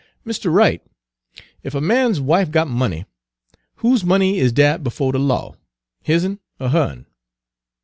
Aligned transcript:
"Mistah 0.25 0.49
Wright, 0.49 0.81
ef 1.63 1.75
a 1.75 1.79
man's 1.79 2.19
wife 2.19 2.49
got 2.49 2.67
money, 2.67 3.05
whose 3.75 4.03
money 4.03 4.39
is 4.39 4.51
dat 4.51 4.83
befo' 4.83 5.11
de 5.11 5.19
law 5.19 5.53
his'n 6.01 6.39
er 6.59 6.69
her'n?" 6.69 7.05